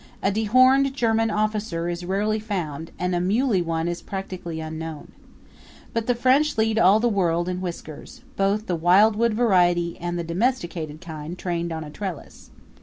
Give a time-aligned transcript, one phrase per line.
[0.23, 5.11] A dehorned German officer is rarely found and a muley one is practically unknown.
[5.93, 10.23] But the French lead all the world in whiskers both the wildwood variety and the
[10.23, 12.49] domesticated kind trained on a trellis.